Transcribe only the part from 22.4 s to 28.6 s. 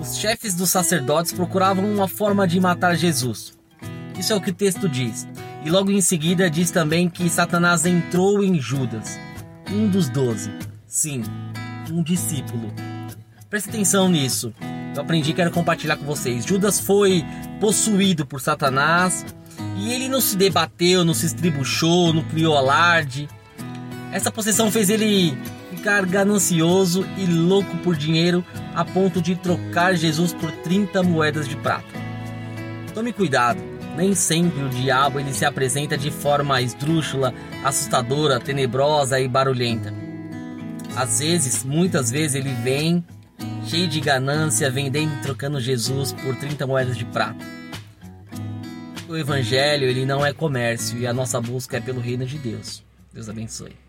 alarde. Essa possessão fez ele ficar ganancioso e louco por dinheiro